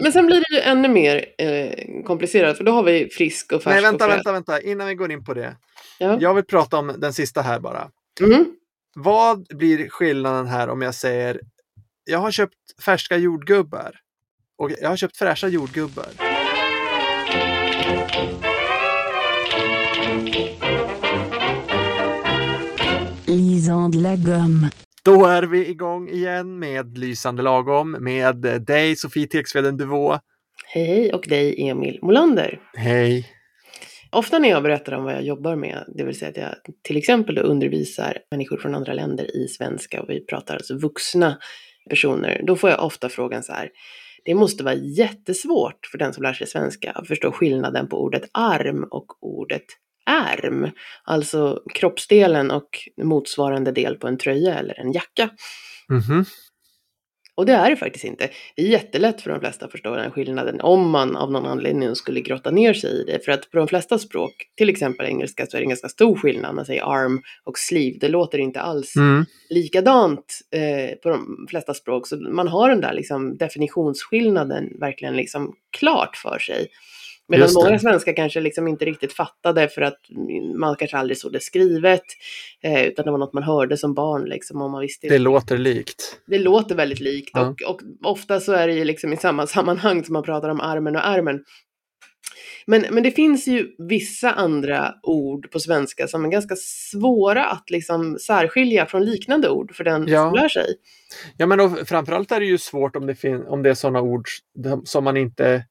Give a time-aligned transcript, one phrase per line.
[0.00, 3.62] Men sen blir det ju ännu mer eh, komplicerat för då har vi frisk och
[3.62, 4.60] färsk Nej, vänta, och vänta, vänta.
[4.60, 5.56] Innan vi går in på det.
[5.98, 6.18] Ja.
[6.20, 7.90] Jag vill prata om den sista här bara.
[8.20, 8.44] Mm.
[8.94, 11.40] Vad blir skillnaden här om jag säger
[12.04, 14.00] jag har köpt färska jordgubbar
[14.58, 16.06] och jag har köpt fräscha jordgubbar.
[23.26, 24.70] Lisande la gomme.
[25.04, 30.18] Då är vi igång igen med Lysande lagom med dig Sofie Tegsveden Duvå.
[30.66, 32.60] Hej hej och dig Emil Molander.
[32.74, 33.26] Hej!
[34.10, 36.96] Ofta när jag berättar om vad jag jobbar med, det vill säga att jag till
[36.96, 41.38] exempel undervisar människor från andra länder i svenska och vi pratar alltså vuxna
[41.90, 43.70] personer, då får jag ofta frågan så här.
[44.24, 48.22] Det måste vara jättesvårt för den som lär sig svenska att förstå skillnaden på ordet
[48.32, 49.64] arm och ordet
[50.06, 50.70] ärm.
[51.04, 52.68] Alltså kroppsdelen och
[53.02, 55.30] motsvarande del på en tröja eller en jacka.
[55.88, 56.24] Mhm.
[57.36, 58.30] Och det är det faktiskt inte.
[58.56, 61.96] Det är jättelätt för de flesta att förstå den skillnaden om man av någon anledning
[61.96, 63.24] skulle grotta ner sig i det.
[63.24, 66.16] För att på de flesta språk, till exempel engelska, så är det en ganska stor
[66.16, 66.54] skillnad.
[66.54, 67.98] Man säger arm och sleeve.
[68.00, 69.24] Det låter inte alls Mm.
[69.50, 72.06] likadant eh, på de flesta språk.
[72.06, 76.68] Så man har den där liksom, definitionsskillnaden verkligen liksom klart för sig.
[77.28, 79.98] Medan många svenskar kanske liksom inte riktigt fattade för att
[80.56, 82.02] man kanske aldrig såg det skrivet.
[82.62, 84.62] Eh, utan det var något man hörde som barn liksom.
[84.62, 86.20] Och man visste Det låter likt.
[86.26, 87.46] det låter väldigt likt Ja.
[87.48, 87.80] och, och
[88.10, 91.02] ofta så är det ju liksom i samma sammanhang som man pratar om armen och
[91.04, 91.44] ärmen.
[92.66, 97.70] Men, men det finns ju vissa andra ord på svenska som är ganska svåra att
[97.70, 100.24] liksom särskilja från liknande ord för den Ja.
[100.30, 100.66] som lär sig.
[101.36, 104.00] Ja, men och framförallt är det ju svårt om det, fin- om det är sådana
[104.00, 104.24] ord
[104.84, 105.64] som man inte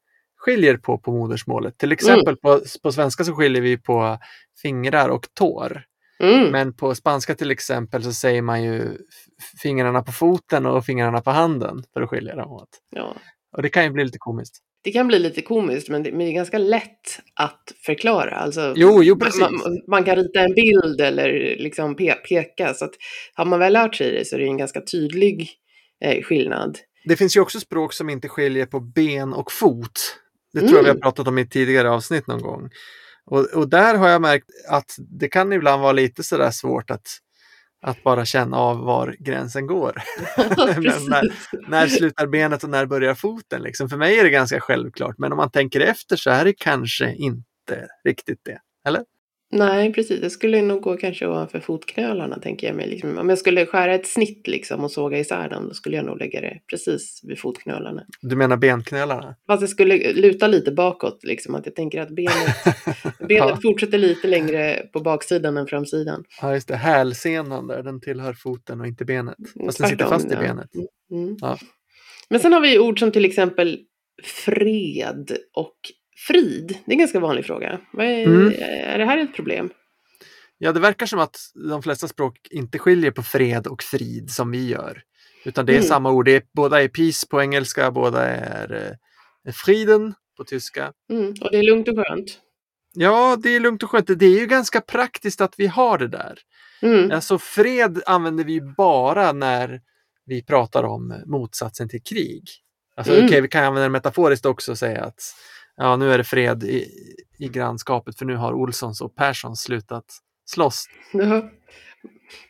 [0.45, 1.77] skiljer på på modersmålet.
[1.77, 4.17] Till exempel på, på svenska så skiljer vi på
[4.61, 5.83] fingrar och tår.
[6.19, 6.51] Mm.
[6.51, 8.97] Men på spanska till exempel så säger man ju
[9.61, 12.69] fingrarna på foten och fingrarna på handen för att skilja dem åt.
[12.95, 13.15] Ja.
[13.57, 14.57] Och det kan ju bli lite komiskt.
[14.83, 18.35] Det kan bli lite komiskt men det, men det är ganska lätt att förklara.
[18.35, 19.41] Alltså, Jo, jo, precis.
[19.41, 22.73] Man, man kan rita en bild eller liksom pe peka.
[22.73, 22.93] Så att
[23.33, 25.49] har man väl lärt sig det så är det en ganska tydlig
[26.03, 26.77] eh, skillnad.
[27.05, 30.19] Det finns ju också språk som inte skiljer på ben och fot.
[30.53, 31.01] Det tror jag vi har Mm.
[31.01, 32.69] pratat om i tidigare avsnitt någon gång.
[33.25, 37.07] Och, och där har jag märkt att det kan ibland vara lite sådär svårt att,
[37.81, 40.01] att bara känna av var gränsen går.
[41.09, 41.33] När,
[41.69, 43.61] när slutar benet och när börjar foten?
[43.61, 43.89] Liksom.
[43.89, 47.13] För mig är det ganska självklart, men om man tänker efter så är det kanske
[47.13, 48.59] inte riktigt det.
[49.55, 50.21] Nej, precis.
[50.21, 52.87] Det skulle nog gå kanske ovanför fotknölarna, tänker jag mig.
[52.87, 56.05] Liksom, om jag skulle skära ett snitt liksom och såga isär dem, då skulle jag
[56.05, 58.03] nog lägga det precis vid fotknölarna.
[58.21, 59.35] Du menar benknölarna?
[59.47, 61.55] Fast det skulle luta lite bakåt, liksom.
[61.55, 62.55] Att jag tänker att benet,
[63.19, 63.59] benet Ja.
[63.63, 66.23] fortsätter lite längre på baksidan än framsidan.
[66.41, 66.75] Ja, just det.
[66.75, 69.35] Hälsenan där, den tillhör foten och inte benet.
[69.65, 70.69] Fast den sitter fast i benet.
[71.11, 71.37] Mm.
[71.41, 71.57] Ja.
[72.29, 73.79] Men sen har vi ord som till exempel
[74.23, 75.75] fred och
[76.27, 76.67] frid.
[76.85, 77.79] Det är en ganska vanlig fråga.
[77.93, 78.53] Vad är, Mm.
[78.83, 79.69] är det här ett problem?
[80.57, 81.37] Ja, det verkar som att
[81.69, 85.01] de flesta språk inte skiljer på fred och frid som vi gör.
[85.45, 85.87] Utan det är Mm.
[85.87, 86.25] samma ord.
[86.25, 88.97] Det är, båda är peace på engelska, båda är
[89.47, 90.91] eh, friden på tyska.
[91.11, 91.29] Mm.
[91.41, 92.39] Och det är lugnt och skönt.
[92.93, 94.07] Ja, det är lugnt och skönt.
[94.19, 96.39] Det är ju ganska praktiskt att vi har det där.
[96.81, 97.11] Mm.
[97.11, 99.81] Alltså fred använder vi bara när
[100.25, 102.43] vi pratar om motsatsen till krig.
[102.97, 103.25] Alltså Mm.
[103.25, 105.21] okej, vi kan använda det metaforiskt också och säga att
[105.77, 106.87] ja, nu är det fred i,
[107.39, 110.05] i grannskapet för nu har Olssons och Perssons slutat
[110.45, 110.85] slåss.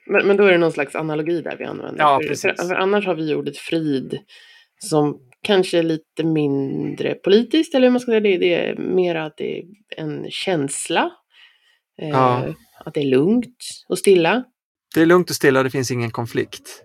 [0.07, 2.03] Men, men då är det någon slags analogi där vi använder.
[2.03, 2.41] Ja, precis.
[2.41, 4.19] För, för annars har vi ordet frid
[4.77, 8.37] som kanske är lite mindre politiskt, eller hur man ska säga det.
[8.37, 9.63] Det är mer att det är
[9.97, 11.11] en känsla.
[12.01, 12.53] Eh, Ja.
[12.85, 13.57] Att det är lugnt
[13.89, 14.43] och stilla.
[14.95, 16.83] Det är lugnt och stilla, det finns ingen konflikt.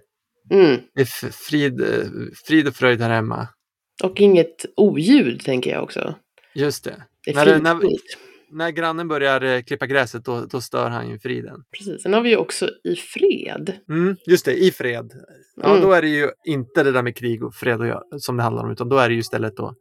[0.50, 0.80] Mm.
[0.94, 2.06] Det är frid, eh,
[2.46, 3.48] frid och fröjd här hemma.
[4.04, 6.14] Och inget oljud, tänker jag också.
[6.58, 7.02] Just det.
[7.24, 7.96] Det är När när-.
[8.50, 11.64] När grannen börjar eh, klippa gräset då, då stör han ju friden.
[11.78, 12.02] Precis.
[12.02, 13.72] Sen har vi ju också i fred.
[13.88, 15.12] Mm, just det, i fred.
[15.62, 15.82] Ja, Mm.
[15.82, 18.42] då är det ju inte det där med krig och fred och gö- som det
[18.42, 19.74] handlar om, utan då är det ju istället då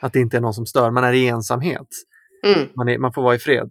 [0.00, 0.90] att det inte är någon som stör.
[0.90, 1.86] Man är i ensamhet.
[2.46, 2.68] Mm.
[2.76, 3.70] Man, är, man får vara i fred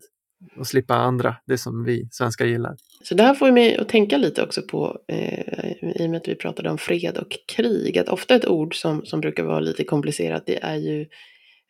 [0.57, 2.75] och slippa andra, det som vi svenskar gillar.
[3.03, 6.27] Så det här får mig att tänka lite också på, eh, i och med att
[6.27, 9.83] vi pratade om fred och krig, att ofta ett ord som, som brukar vara lite
[9.83, 11.05] komplicerat, det är ju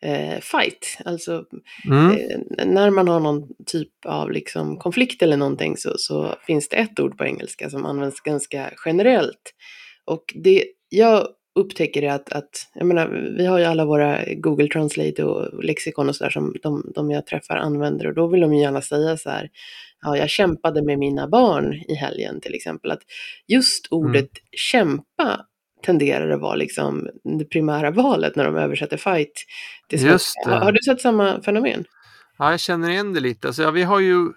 [0.02, 0.98] eh, fight.
[1.04, 1.44] Alltså
[1.86, 2.10] Mm.
[2.16, 6.76] eh, när man har någon typ av liksom, konflikt eller någonting så, så finns det
[6.76, 9.54] ett ord på engelska som används ganska generellt.
[10.04, 14.68] Och det jag upptäcker är att, att jag menar, vi har ju alla våra Google
[14.68, 18.54] Translate och lexikon och sådär som de, de jag träffar använder och då vill de
[18.54, 19.50] ju gärna säga så här,
[20.02, 22.90] ja, jag kämpade med mina barn i helgen till exempel.
[22.90, 23.02] Att
[23.48, 25.46] just ordet kämpa
[25.82, 29.32] tenderar att vara liksom det primära valet när de översätter fight
[29.88, 30.58] till svenska.
[30.58, 31.84] Har, du sett samma fenomen?
[32.38, 33.46] Ja, jag känner igen det lite.
[33.46, 34.28] Alltså, ja, vi har ju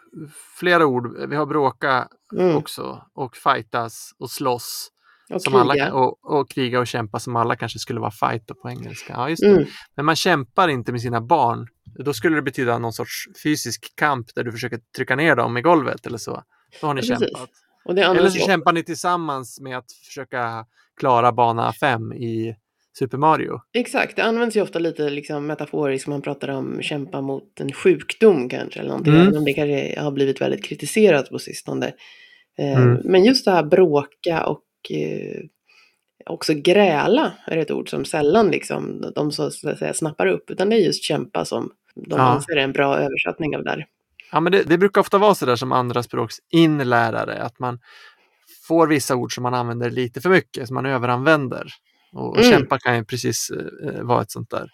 [0.60, 1.30] flera ord.
[1.30, 2.07] Vi har bråka
[2.40, 2.56] Mm.
[2.56, 4.90] också och fightas och slåss.
[5.34, 5.94] Och som alla, kriga.
[5.94, 9.13] och, och kriga och kämpa som alla kanske skulle vara fight på engelska.
[9.13, 9.44] Ja, just.
[9.44, 9.66] Mm.
[9.96, 11.68] Men man kämpar inte med sina barn.
[12.00, 15.62] Då skulle det betyda någon sorts fysisk kamp där du försöker trycka ner dem i
[15.62, 16.44] golvet eller så.
[16.81, 17.50] Då har ni Ja, kämpat.
[17.89, 20.66] Eller så kämpar ni tillsammans med att försöka
[21.00, 22.56] klara bana 5 i
[23.00, 23.60] Super Mario.
[23.74, 26.07] Exakt, det används ju ofta lite liksom metaforiskt.
[26.07, 28.80] Man pratar om kämpa mot en sjukdom kanske.
[28.80, 29.28] Eller någonting, Mm.
[29.28, 31.94] även om det kanske har blivit väldigt kritiserat på sistone.
[32.57, 33.01] Eh, Mm.
[33.04, 35.42] Men just det här bråka och eh,
[36.25, 40.50] också gräla är ett ord som sällan liksom, de så att säga snappar upp.
[40.51, 42.24] Utan det är just kämpa som de Ja.
[42.24, 43.86] anser är en bra översättning av det där.
[44.31, 47.80] Ja, men det, det brukar ofta vara så där som andra språks inlärare, att man
[48.74, 51.68] får vissa ord som man använder lite för mycket, som man överanvänder.
[52.14, 52.52] Och, Mm.
[52.52, 53.50] kämpa kan ju precis
[53.86, 54.70] eh, vara ett sånt där.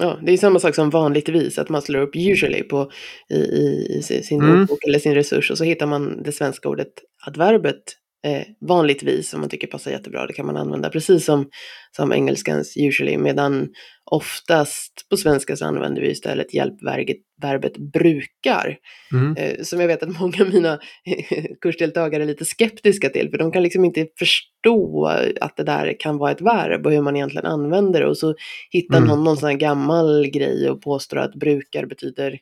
[0.00, 2.90] Ja, det är samma sak som vanligtvis, att man slår upp usually på,
[3.30, 4.60] i, i, i sin Mm.
[4.60, 6.88] ordbok eller sin resurs och så hittar man det svenska ordet
[7.26, 7.82] adverbet
[8.24, 10.26] eh, vanligtvis som man tycker passar jättebra.
[10.26, 11.50] Det kan man använda precis som,
[11.96, 13.68] som engelskans usually, medan
[14.10, 18.76] oftast på svenska så använder vi istället hjälpverbet verbet brukar.
[19.12, 19.36] Mm.
[19.36, 20.78] Eh, som jag vet att många av mina
[21.60, 25.06] kursdeltagare är lite skeptiska till, för de kan liksom inte förstå
[25.40, 28.06] att det där kan vara ett verb och hur man egentligen använder det.
[28.06, 28.34] Och så
[28.70, 29.08] hittar Mm.
[29.08, 32.38] någon någon sån här gammal grej och påstår att brukar betyder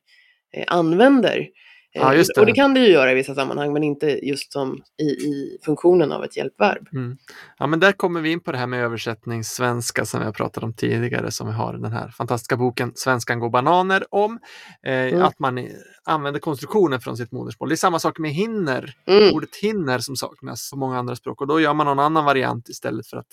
[0.57, 1.47] eh, använder.
[1.95, 2.41] Eh, Ja, det.
[2.41, 5.59] Och det kan det ju göra i vissa sammanhang, men inte just som i, i
[5.65, 6.89] funktionen av ett hjälpverb.
[6.93, 7.17] Mm.
[7.59, 10.73] Ja, men där kommer vi in på det här med översättningssvenska som jag pratade om
[10.75, 14.39] tidigare, som vi har den här fantastiska boken Svenskan går bananer om.
[14.87, 15.23] Eh, Mm.
[15.23, 15.69] Att man
[16.05, 17.69] använder konstruktionen från sitt modersmål.
[17.69, 18.95] Det är samma sak med hinner.
[19.07, 19.35] Mm.
[19.35, 22.69] Ordet hinner som saknas på många andra språk och då gör man någon annan variant
[22.69, 23.27] istället för att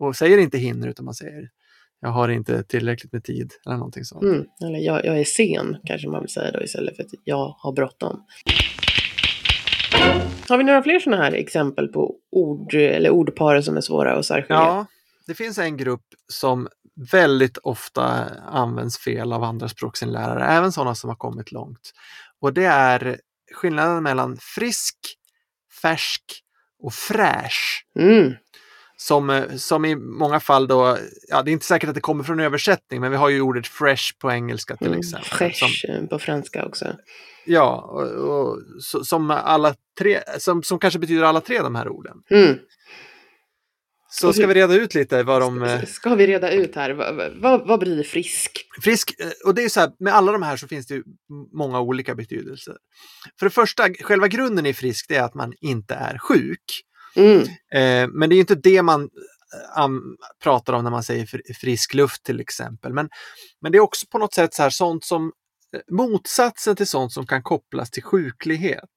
[0.00, 1.48] och säger inte hinner utan man säger
[2.00, 4.22] jag har inte tillräckligt med tid eller någonting sånt.
[4.22, 4.44] Mm.
[4.60, 7.72] Eller jag, jag är sen, kanske man vill säga då, istället för att jag har
[7.72, 8.26] bråttom.
[10.48, 14.26] Har vi några fler sådana här exempel på ord eller ordpar som är svåra att
[14.26, 14.56] särskilja?
[14.56, 14.86] Ja,
[15.26, 16.68] det finns en grupp som
[17.12, 18.02] väldigt ofta
[18.46, 21.92] används fel av andra språksinlärare, även sådana som har kommit långt.
[22.40, 23.20] Och det är
[23.54, 24.96] skillnaden mellan frisk,
[25.82, 26.22] färsk
[26.82, 27.86] och fräsch.
[27.98, 28.32] Mm.
[29.00, 30.98] Som, eh, som i många fall då,
[31.28, 33.66] ja det är inte säkert att det kommer från översättning, men vi har ju ordet
[33.66, 34.98] fresh på engelska till Mm.
[34.98, 35.28] exempel.
[35.28, 36.96] Som, Fresh eh, på franska också.
[37.46, 41.88] ja, och, och, så- som alla tre, som, som kanske betyder alla tre de här
[41.88, 42.16] orden.
[42.30, 42.58] Mm.
[44.10, 45.62] Så ska vi reda ut lite vad de...
[45.62, 48.66] eh, Ska vi reda ut här, vad, vad, vad blir frisk?
[48.82, 51.02] Frisk, eh, och det är så här, med alla de här så finns det ju
[51.52, 52.74] många olika betydelser.
[53.38, 56.64] För det första, själva grunden i frisk det är att man inte är sjuk.
[57.18, 57.40] Mm.
[57.72, 59.08] Eh, men det är inte det man
[59.74, 62.92] am, pratar om när man säger fr- frisk luft till exempel.
[62.92, 63.08] Men,
[63.60, 65.32] men det är också på något sätt så här sånt som
[65.74, 68.90] eh, motsatsen till sånt som kan kopplas till sjuklighet.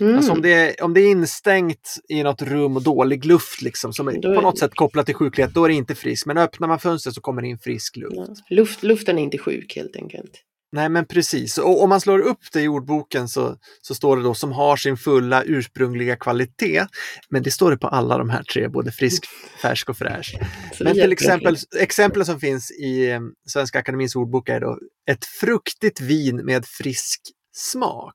[0.00, 0.16] Mm.
[0.16, 3.92] Alltså om det, är, om det är instängt i något rum och dålig luft liksom,
[3.92, 6.26] som är på något sätt kopplat till sjuklighet, då är det inte frisk.
[6.26, 8.16] Men öppnar man fönstret så kommer det in frisk luft.
[8.16, 8.56] Ja.
[8.56, 10.30] Luft, luften är inte sjuk helt enkelt.
[10.76, 14.22] Nej men precis, och om man slår upp det i ordboken så, så står det
[14.22, 16.86] då som har sin fulla ursprungliga kvalitet.
[17.30, 19.26] Men det står det på alla de här tre, både frisk,
[19.62, 20.36] färsk och fräsch.
[20.80, 24.78] Men till exempel, exempel som finns i eh, Svenska Akademins ordbok är då
[25.10, 27.20] ett fruktigt vin med frisk
[27.56, 28.14] smak.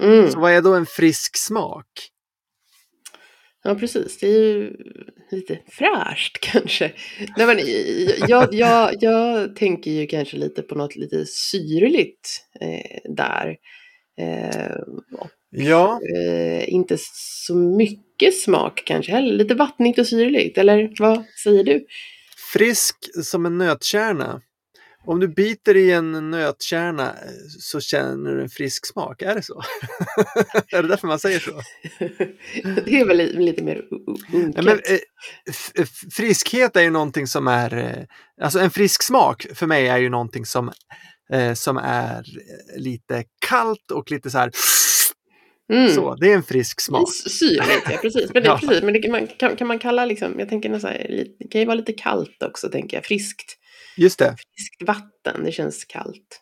[0.00, 0.30] Mm.
[0.30, 1.86] Så vad är då en frisk smak?
[3.64, 4.18] Ja, precis.
[4.18, 4.72] Det är ju
[5.30, 6.92] lite fräscht kanske.
[7.36, 7.58] Nej, men,
[8.28, 13.56] jag, jag, jag tänker ju kanske lite på något lite syrligt eh, där.
[14.20, 14.76] Eh,
[15.18, 16.96] och, Ja, eh, inte
[17.46, 19.32] så mycket smak kanske heller.
[19.32, 20.58] Lite vattnigt och syrligt.
[20.58, 21.86] Eller vad säger du?
[22.54, 24.40] frisk som en nötkärna.
[25.06, 27.30] Om du biter i en nötkärna eh,
[27.60, 29.62] så känner du en frisk smak, är det så?
[30.72, 31.50] är det därför man säger så?
[32.84, 33.82] det är väl li- lite mer
[34.32, 34.64] unket.
[34.64, 34.98] Men, eh,
[35.50, 38.04] f- friskhet är ju någonting som är, eh,
[38.44, 40.72] alltså en frisk smak för mig är ju någonting som,
[41.32, 44.50] eh, som är eh, lite kallt och lite så här,
[45.72, 45.90] Mm.
[45.94, 47.08] så, det är en frisk smak.
[47.12, 48.30] Syrligt, ja precis.
[48.34, 48.58] Men, det, Ja.
[48.58, 51.60] precis, men det, kan, man, kan, kan man kalla liksom, jag tänker nästan, det kan
[51.60, 53.04] ju vara lite kallt också tänker jag.
[53.04, 53.56] Friskt,
[53.96, 54.26] Just det.
[54.26, 56.40] friskt vatten, det känns kallt.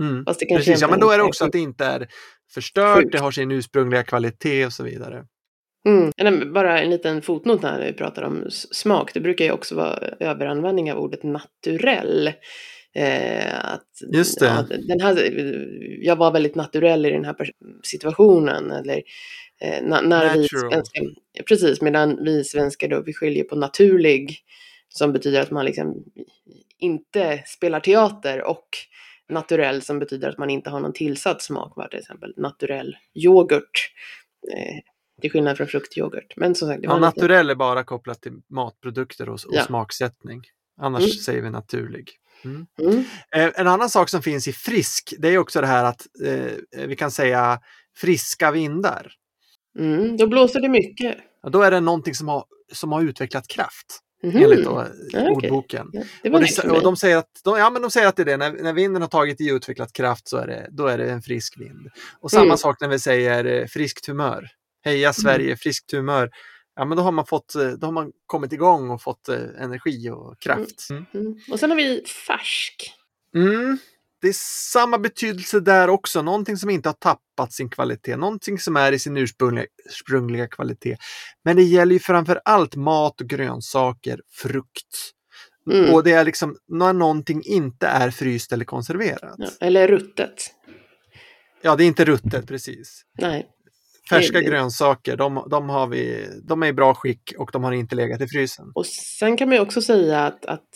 [0.00, 0.24] Mm.
[0.24, 2.08] Fast det kanske Precis, ja, men då är det också att det inte är
[2.54, 3.12] förstört, Sjukt.
[3.12, 5.24] det har sin ursprungliga kvalitet och så vidare.
[5.86, 6.52] Mm.
[6.52, 9.14] Bara en liten fotnot när vi pratar om smak.
[9.14, 12.32] Det brukar ju också vara överanvändning av ordet naturell.
[12.94, 14.46] Eh, att, Just det.
[14.46, 15.32] Ja, den här,
[16.04, 17.36] jag var väldigt naturell i den här
[17.82, 18.70] situationen.
[18.70, 19.02] Eller,
[19.60, 21.04] eh, na, när vi svenskar,
[21.48, 24.38] precis, medan vi svenskar då, vi skiljer på naturlig
[24.88, 26.04] som betyder att man liksom
[26.78, 28.68] inte spelar teater och
[29.28, 33.90] naturell som betyder att man inte har någon tillsatt smak, var till exempel naturell yoghurt.
[34.56, 34.74] Eh,
[35.20, 36.36] till skillnad från fruktyoghurt.
[36.36, 39.40] Men som sagt, det var Ja, lite- naturell är bara kopplat till matprodukter och, och
[39.54, 39.64] Ja.
[39.64, 40.42] smaksättning.
[40.80, 41.10] Annars Mm.
[41.12, 42.10] säger vi naturlig.
[42.44, 42.66] Mm.
[42.80, 43.04] Mm.
[43.36, 46.86] Eh, en annan sak som finns i frisk, det är också det här att eh,
[46.86, 47.60] vi kan säga
[47.96, 49.12] friska vindar.
[49.78, 51.18] Mm, då blåser det mycket.
[51.42, 54.42] Ja, då är det någonting som har, som har utvecklat kraft, Mhm.
[54.42, 55.90] enligt då, Ja, ordboken.
[55.92, 58.16] Ja, det var Och, det, och de, säger att, de, ja, men de säger att
[58.16, 60.68] det är det, när, när vinden har tagit i och utvecklat kraft så är det,
[60.70, 61.88] då är det en frisk vind.
[62.20, 62.56] Och samma Mm.
[62.56, 64.48] sak när vi säger eh, friskt humör.
[64.84, 66.30] Heja Sverige, friskt humör.
[66.76, 69.36] Ja, men då har man, fått, eh, då har man kommit igång och fått eh,
[69.58, 70.90] energi och kraft.
[70.90, 71.04] Mm.
[71.14, 71.34] Mm.
[71.50, 72.92] Och sen har vi färsk.
[74.20, 74.34] Det är
[74.72, 78.98] samma betydelse där också, någonting som inte har tappat sin kvalitet, någonting som är i
[78.98, 80.96] sin ursprungliga, ursprungliga kvalitet.
[81.44, 85.12] Men det gäller ju framför allt mat och grönsaker, frukt.
[85.70, 85.94] Mm.
[85.94, 89.34] Och det är liksom när någonting inte är fryst eller konserverat.
[89.38, 90.54] Ja, Ja, eller ruttet.
[91.62, 93.02] det är inte ruttet precis.
[93.20, 93.46] Nej.
[94.08, 97.72] Färska Det- grönsaker, de, de, har vi, de är i bra skick och de har
[97.72, 98.72] inte legat i frysen.
[98.74, 100.68] Och sen kan man ju också säga att, att,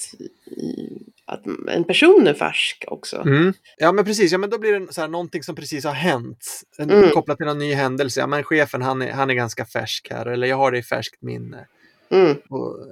[1.26, 3.16] att en person är färsk också.
[3.16, 3.52] Mm.
[3.76, 6.62] Ja men precis, ja, men då blir det så här, någonting som precis har hänt.
[6.78, 7.10] Mm.
[7.10, 8.20] Kopplat till någon ny händelse.
[8.20, 10.82] Ja, men chefen han är, han är ganska färsk här, eller jag har det i
[10.82, 11.66] färskt minne.
[12.10, 12.36] Mm.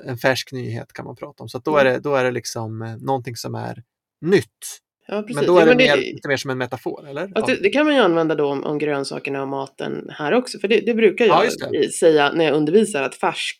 [0.06, 1.48] En färsk nyhet kan man prata om.
[1.48, 3.82] Så då, är det, då är det liksom eh, någonting som är
[4.20, 4.80] nytt.
[5.10, 5.24] Ja.
[5.34, 7.28] Men då är ja, det, men mer, lite mer som en metafor, eller?
[7.34, 10.58] Fast det, det kan man ju använda då om, om grönsakerna och maten här också.
[10.58, 11.92] För det, det brukar Ja, jag det.
[11.92, 13.58] säga när jag undervisar att färsk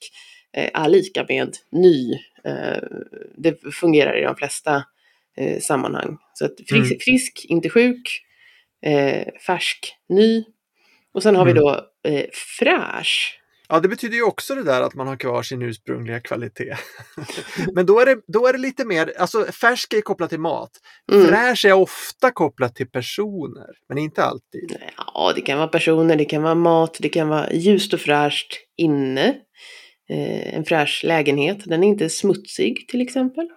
[0.56, 2.12] eh, är lika med ny.
[2.44, 2.82] Eh,
[3.36, 4.84] det fungerar i de flesta
[5.36, 6.16] eh, sammanhang.
[6.34, 6.98] Så att frisk, Mm.
[7.00, 8.22] frisk inte sjuk,
[8.86, 10.44] eh, färsk, ny.
[11.14, 11.62] Och sen har vi Mm.
[11.62, 12.24] då eh,
[12.58, 13.39] fräsch.
[13.70, 16.76] Ja, det betyder ju också det där att man har kvar sin ursprungliga kvalitet.
[17.74, 20.70] Men då är, det, då är det lite mer, alltså färsk är kopplat till mat.
[21.12, 21.26] Mm.
[21.26, 24.76] Fräsch är ofta kopplat till personer, men inte alltid.
[24.96, 28.54] Ja, det kan vara personer, det kan vara mat, det kan vara ljust och fräscht
[28.76, 29.26] inne.
[30.10, 33.48] Eh, en fräsch lägenhet, den är inte smutsig till exempel.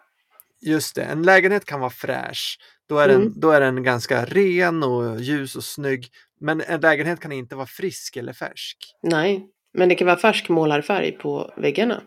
[0.61, 2.57] Just det, en lägenhet kan vara fräsch.
[2.89, 3.33] Då är, den, Mm.
[3.35, 6.07] då är den ganska ren och ljus och snygg.
[6.39, 8.77] Men en lägenhet kan inte vara frisk eller färsk.
[9.03, 12.01] Nej, men det kan vara färsk målarfärg på väggarna.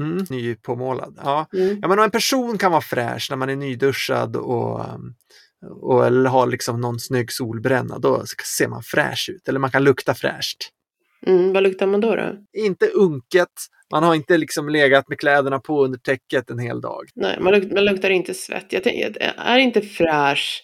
[0.00, 0.24] Mm.
[0.30, 1.18] Nypåmålad.
[1.24, 1.46] Ja.
[1.54, 1.78] Mm.
[1.82, 4.80] ja, men en person kan vara fräsch när man är nyduschad och,
[5.80, 7.98] och eller har liksom någon snygg solbränna.
[7.98, 8.22] Då
[8.58, 9.48] ser man fräsch ut.
[9.48, 10.58] Eller man kan lukta fräscht.
[11.26, 12.16] Mm, vad luktar man då?
[12.16, 12.36] då?
[12.52, 13.48] Inte unket.
[13.92, 17.08] Man har inte liksom legat med kläderna på under täcket en hel dag.
[17.14, 18.66] Nej, man, luk man luktar inte svett.
[18.68, 20.62] Jag tänker, är inte fräsch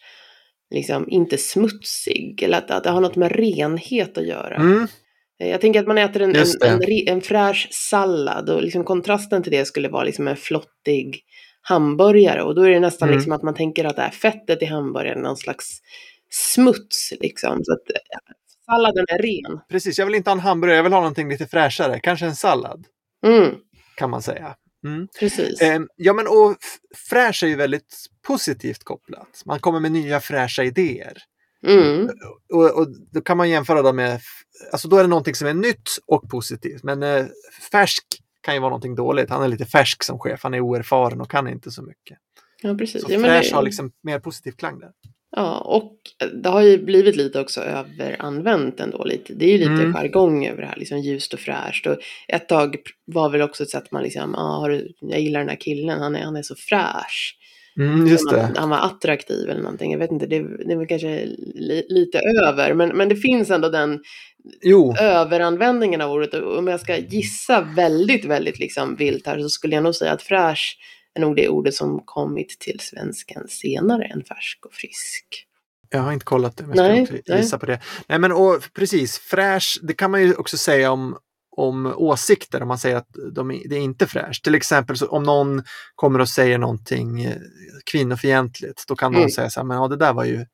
[0.75, 2.42] liksom inte smutsig?
[2.42, 4.57] Eller att, att det har något med renhet att göra?
[4.57, 4.87] Mm.
[5.38, 9.52] Jag tänker att man äter en, en, en, en fräsch sallad och liksom kontrasten till
[9.52, 11.21] det skulle vara liksom en flottig
[11.62, 13.16] hamburgare och då är det nästan Mm.
[13.18, 15.78] liksom att man tänker att det här fettet i hamburgaren är någon slags
[16.30, 17.64] smuts liksom.
[17.64, 18.35] Så att eh,
[18.66, 19.61] salladen är ren.
[19.71, 22.00] Precis, jag vill inte ha en hamburgare, jag vill ha någonting lite fräschare.
[22.00, 22.85] Kanske en sallad,
[23.26, 23.54] Mm,
[23.97, 24.54] kan man säga.
[24.85, 25.09] Mm.
[25.21, 25.61] precis.
[25.61, 26.57] Eh, ja, men och
[27.11, 29.42] fräsch är ju väldigt positivt kopplat.
[29.47, 31.18] Man kommer med nya fräscha idéer.
[31.66, 32.08] Mm,
[32.52, 34.20] Och, och då kan man jämföra dem med,
[34.72, 36.82] alltså då är det någonting som är nytt och positivt.
[36.82, 37.26] Men eh,
[37.72, 38.04] färsk
[38.40, 39.30] kan ju vara någonting dåligt.
[39.30, 42.18] Han är lite färsk som chef, han är oerfaren och kan inte så mycket.
[42.62, 43.02] ja, precis.
[43.02, 44.90] Så Ja, men fräsch det- har liksom mer positiv klang där.
[45.36, 45.96] Ja, och
[46.42, 49.34] det har ju blivit lite också överanvänt ändå lite.
[49.34, 49.92] Det är ju lite Mm.
[49.94, 51.86] jargong över det här, liksom ljust och fräscht.
[51.86, 51.96] Och
[52.28, 55.48] ett tag var väl också ett sätt man liksom, ah, har du, jag gillar den
[55.48, 57.38] här killen, han är, han är så fräsch.
[57.78, 60.87] Mm, just han, han var attraktiv eller någonting, jag vet inte, det, det är väl
[60.87, 62.75] kanske li, lite över.
[62.75, 64.00] Men, men det finns ändå den
[64.62, 66.35] Jo, överanvändningen av ordet.
[66.35, 70.23] Om jag ska gissa väldigt, väldigt liksom vilt här så skulle jag nog säga att
[70.23, 70.78] fräsch
[71.14, 75.47] är nog det ordet som kommit till svenskan senare än färsk och frisk.
[75.90, 77.40] jag har inte kollat det, men jag ska nej.
[77.40, 77.80] gissa på det.
[78.08, 81.16] Nej, men och, precis, fräsch, det kan man ju också säga om
[81.58, 84.44] om åsikter, om man säger att de, det är inte fräscht.
[84.44, 85.62] Till exempel så om någon
[85.94, 87.36] kommer och säger någonting eh,
[87.90, 89.30] kvinnofientligt, då kan någon Mm.
[89.30, 90.46] säga så här, men ja, det där var ju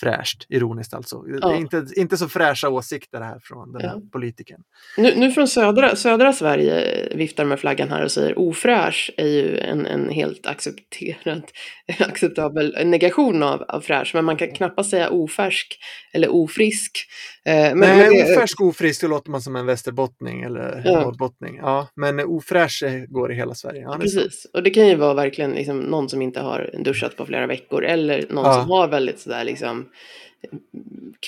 [0.00, 1.18] fräscht, ironiskt alltså.
[1.22, 1.52] Det Ja.
[1.52, 4.02] är inte, inte så fräscha åsikter här från den här Ja.
[4.12, 4.60] politikern.
[4.96, 9.58] Nu, nu från södra, södra Sverige viftar med flaggan här och säger ofräsch är ju
[9.58, 11.42] en, en helt accepterad,
[11.98, 14.10] acceptabel negation av, av fräsch.
[14.14, 15.78] Men man kan knappast säga ofärsk
[16.12, 17.06] eller ofrisk.
[17.44, 21.00] Eh, men, Nej, men det- ofärsk ofrisk, då låter man som en västerbottning eller Ja.
[21.00, 21.56] norrbottning.
[21.56, 23.80] Ja, men ofräsch går i hela Sverige.
[23.82, 23.98] Ja.
[24.00, 27.46] Precis, och det kan ju vara verkligen liksom någon som inte har duschat på flera
[27.46, 29.86] veckor eller någon som har väldigt sådär liksom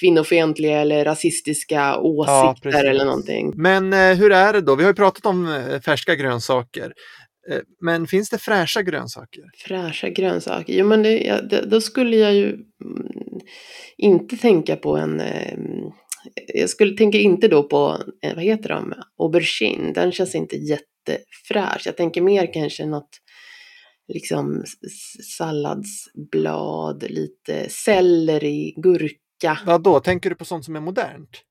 [0.00, 2.84] kvinnofientliga eller rasistiska åsikter precis.
[2.84, 3.52] eller någonting.
[3.56, 4.74] Men eh, hur är det då?
[4.74, 6.92] Vi har ju pratat om eh, färska grönsaker.
[7.50, 9.44] Eh, Men finns det fräscha grönsaker?
[9.56, 10.72] Fräscha grönsaker.
[10.72, 12.60] Jo, men det, ja, det, då skulle jag ju mm,
[13.96, 15.20] inte tänka på en...
[15.20, 15.58] Eh,
[16.54, 19.92] jag skulle, tänker inte då på, eh, vad heter de, aubergine.
[19.92, 21.82] Den känns inte jättefräsch.
[21.86, 23.18] Jag tänker mer kanske något
[24.08, 24.64] liksom
[25.38, 29.58] salladsblad, lite selleri, gurka.
[29.66, 30.00] Vad då?
[30.00, 31.42] Tänker du på sånt som är modernt?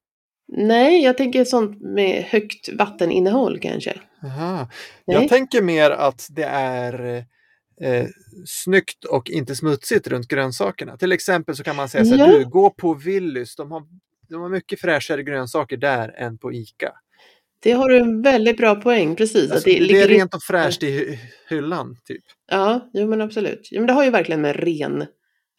[0.58, 4.00] Nej, jag tänker sånt med högt vatteninnehåll kanske.
[4.24, 4.70] Aha.
[5.06, 5.18] Nej.
[5.18, 7.26] Jag tänker mer att det är
[7.82, 8.08] eh,
[8.46, 10.98] snyggt och inte smutsigt runt grönsakerna.
[10.98, 12.38] Till exempel så kan man säga så här, Ja.
[12.38, 13.84] du, gå på Willys, de har,
[14.30, 16.92] de har mycket fräschare grönsaker där än på ICA.
[17.64, 19.52] Det har du en väldigt bra poäng, precis.
[19.52, 21.18] Alltså, att det, det, är rent och fräscht i hy-
[21.50, 22.24] hyllan, typ.
[22.52, 23.68] Ja, jo men absolut.
[23.72, 25.06] Jo, men det har ju verkligen med ren,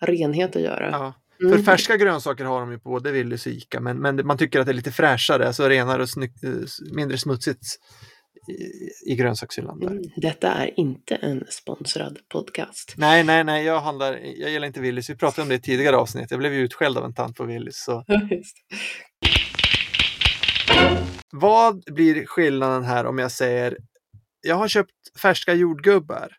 [0.05, 0.89] renhet att göra.
[0.93, 1.15] Ja.
[1.43, 1.57] Mm.
[1.57, 4.61] För färska grönsaker har de ju på både Willys och ICA, men, men man tycker
[4.61, 6.51] att det är lite fräschare, alltså renare och snyggt, eh,
[6.95, 7.63] mindre smutsigt
[8.49, 9.81] i, i grönsakshyllan.
[9.81, 9.87] Där.
[9.91, 12.95] Mm, Detta är inte en sponsrad podcast.
[12.97, 15.11] Nej, nej, nej, jag, handlar, jag gillar inte Willys.
[15.11, 16.31] Vi pratade om det i tidigare avsnitt.
[16.31, 17.85] Jag blev ju utskälld av en tant på Willys.
[17.85, 18.05] Så.
[21.33, 23.77] Vad blir skillnaden här om jag säger
[24.41, 26.37] jag har köpt färska jordgubbar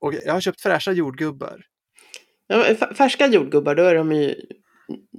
[0.00, 1.64] och jag har köpt fräscha jordgubbar.
[2.46, 4.34] Ja, färska jordgubbar, då är de ju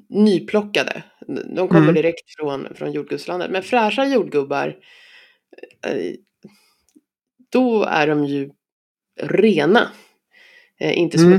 [0.09, 1.03] nyplockade.
[1.55, 1.95] De kommer Mm.
[1.95, 3.51] direkt från, från jordgubbslandet.
[3.51, 4.77] Men fräscha jordgubbar,
[5.87, 6.13] eh,
[7.51, 8.49] då är de ju
[9.21, 9.91] rena.
[10.79, 11.31] Eh, inte Mm.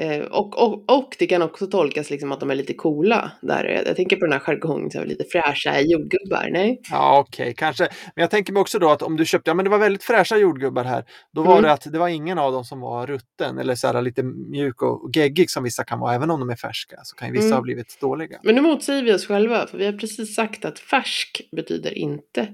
[0.00, 3.32] Eh, och, och, och det kan också tolkas liksom att de är lite coola.
[3.42, 3.82] Där.
[3.86, 6.48] Jag, tänker på den här jargongen, så lite fräscha jordgubbar.
[6.50, 6.80] Nej.
[6.90, 7.88] Ja, okej, kanske.
[8.16, 10.04] Men jag tänker mig också då att om du köpte, ja men det var väldigt
[10.04, 11.04] fräscha jordgubbar här.
[11.34, 11.62] Då var Mm.
[11.62, 14.82] det att det var ingen av dem som var rutten eller så här lite mjuk
[14.82, 16.96] och, och geggig som vissa kan vara, även om de är färska.
[17.02, 17.56] Så kan ju vissa Mm.
[17.56, 18.38] ha blivit dåliga.
[18.42, 22.48] Men nu motsäger vi oss själva, för vi har precis sagt att färsk betyder inte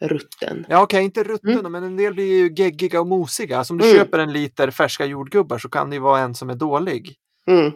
[0.00, 0.66] rutten.
[0.68, 1.72] Ja, okej, inte rutten Mm.
[1.72, 3.64] men en del blir ju geggiga och mosiga.
[3.64, 3.96] Så om du Mm.
[3.98, 7.14] köper en liter färska jordgubbar så kan det ju vara en som är dålig.
[7.46, 7.72] Mm,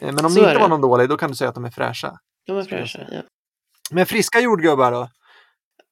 [0.00, 1.64] Eh, Men om Så det inte var någon dålig, då kan du säga att de
[1.64, 2.12] är fräscha.
[2.46, 3.00] de är fräscha.
[3.12, 3.20] Ja.
[3.90, 5.08] Men friska jordgubbar då?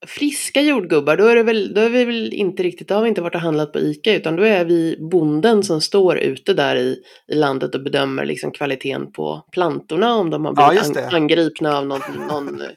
[0.06, 3.08] Friska jordgubbar, då är, det väl, då är vi väl inte riktigt, då har vi
[3.08, 6.76] inte varit och handlat på ICA, utan då är vi bonden som står ute där
[6.76, 6.96] i,
[7.28, 11.78] i landet och bedömer liksom kvaliteten på plantorna, om de har Ja, blivit an, angripna
[11.78, 12.68] av någon, någon eh,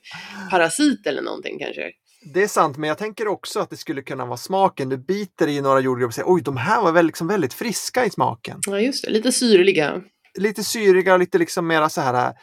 [0.51, 1.91] parasit eller någonting kanske.
[2.33, 4.89] Det är sant, men jag tänker också att det skulle kunna vara smaken.
[4.89, 8.05] Du biter i några jordgubbar och säger oj, de här var väl liksom väldigt friska
[8.05, 8.59] i smaken.
[8.67, 10.01] Ja, just det, lite syrliga.
[10.39, 12.33] Lite syriga och lite liksom mera så här,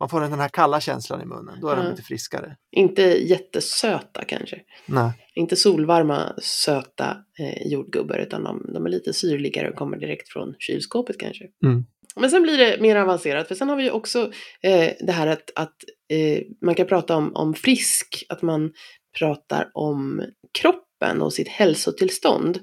[0.00, 1.58] man får den här kalla känslan i munnen.
[1.60, 1.90] Då är de Ja.
[1.90, 2.56] lite friskare.
[2.76, 4.60] Inte jättesöta kanske.
[4.86, 5.12] Nej.
[5.34, 10.54] Inte solvarma, söta eh, jordgubbar, utan de, de är lite syrligare och kommer direkt från
[10.58, 11.44] kylskåpet kanske.
[11.64, 11.84] Mm.
[12.16, 15.26] Men sen blir det mer avancerat, för sen har vi ju också eh, det här
[15.26, 15.74] att, att
[16.10, 18.72] eh, man kan prata om, om frisk, att man
[19.18, 20.22] pratar om
[20.60, 22.58] kroppen och sitt hälsotillstånd.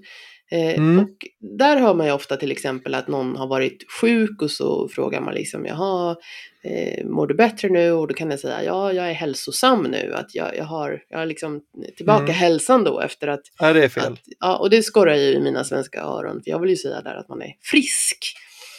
[0.52, 1.00] Eh, Mm.
[1.00, 1.10] Och
[1.58, 5.22] där hör man ju ofta till exempel att någon har varit sjuk och så frågar
[5.22, 6.16] man liksom, jaha,
[6.64, 7.92] eh, mår du bättre nu?
[7.92, 11.18] Och då kan jag säga, ja, jag är hälsosam nu, att jag, jag har, jag
[11.20, 11.62] har liksom
[11.98, 12.34] tillbaka Mm.
[12.36, 14.14] hälsan då efter att Nej, det är fel.
[14.14, 17.02] att, ja, och det skorrar ju i mina svenska öron, för jag vill ju säga
[17.02, 18.18] där att man är frisk.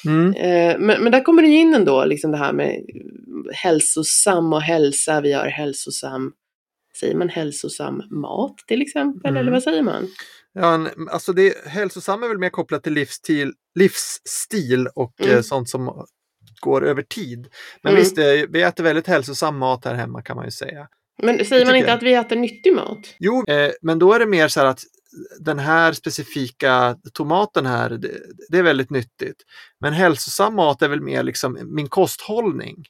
[0.06, 0.34] Mm.
[0.34, 2.80] Eh, men, men där kommer det ju in ändå, liksom det här med
[3.54, 6.32] hälsosam och hälsa, vi har hälsosam,
[7.00, 9.40] säger man hälsosam mat till exempel, Mm.
[9.40, 10.08] eller vad säger man?
[10.52, 15.36] Ja, alltså det, hälsosam är väl mer kopplat till livsstil, livsstil och Mm.
[15.36, 16.06] eh, sånt som
[16.60, 17.48] går över tid.
[17.82, 18.02] Men Mm.
[18.02, 20.88] visst, eh, vi äter väldigt hälsosam mat här hemma kan man ju säga.
[21.22, 21.96] Men säger man inte jag.
[21.96, 22.98] att vi äter nyttig mat?
[23.18, 24.80] Jo, eh, men då är det mer så här att
[25.40, 28.10] den här specifika tomaten här, det,
[28.48, 29.36] det är väldigt nyttigt.
[29.80, 32.84] Men hälsosam mat är väl mer liksom min kosthållning.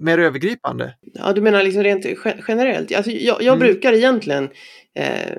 [0.00, 0.94] Mer övergripande.
[1.14, 2.16] Ja, du menar liksom rent ge-
[2.48, 2.94] generellt?
[2.94, 3.58] Alltså, jag jag Mm.
[3.58, 4.48] brukar egentligen
[4.96, 5.36] eh,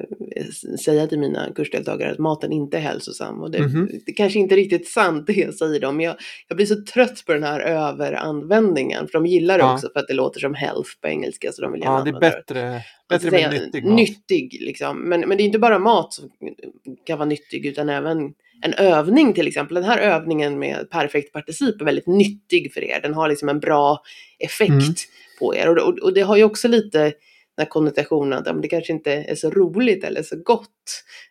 [0.86, 3.42] säga till mina kursdeltagare att maten inte är hälsosam.
[3.42, 3.90] Och det, Mhm.
[4.06, 6.16] det kanske inte är riktigt sant det jag säger då, men jag,
[6.48, 9.08] jag blir så trött på den här överanvändningen.
[9.08, 9.74] För de gillar det Ja.
[9.74, 11.52] också för att det låter som health på engelska.
[11.52, 13.96] Så de vill Ja, det är bättre, bättre med nyttig mat.
[13.96, 15.10] Nyttig, liksom.
[15.10, 16.30] Men, men det är inte bara mat som
[17.06, 19.76] kan vara nyttig, utan även en övning till exempel.
[19.76, 23.02] Den här övningen med perfekt particip är väldigt nyttig för er.
[23.02, 24.02] Den har liksom en bra
[24.40, 24.94] effekt Mm.
[25.40, 25.70] på er.
[25.70, 27.00] Och, och, och det har ju också lite
[27.58, 30.70] den här konnotationen att det kanske inte är så roligt eller så gott.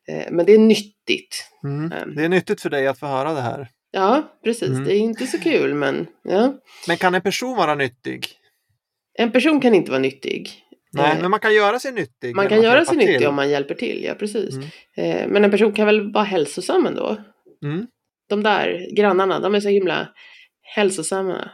[0.09, 1.51] Eh, men det är nyttigt.
[1.65, 1.93] Mm.
[1.93, 2.15] Ehm.
[2.17, 3.69] Det är nyttigt för dig att få höra det här.
[3.91, 4.69] Ja, precis.
[4.69, 4.85] Mm.
[4.85, 6.55] Det är inte så kul, men ja.
[6.89, 8.27] Men kan en person vara nyttig?
[9.19, 10.64] En person kan inte vara nyttig.
[10.95, 12.37] Nej, Eh, men man kan göra sig nyttig.
[12.37, 14.55] Man kan göra sig nyttig om man hjälper till, ja precis.
[14.55, 14.69] Mm.
[14.97, 17.17] Eh, Men en person kan väl vara hälsosam ändå?
[17.65, 17.87] Mm.
[18.29, 20.09] De där grannarna, de är så himla
[20.75, 21.51] hälsosamma.